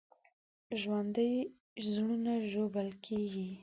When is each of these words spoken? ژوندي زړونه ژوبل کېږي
ژوندي 0.79 1.31
زړونه 1.89 2.33
ژوبل 2.51 2.89
کېږي 3.05 3.49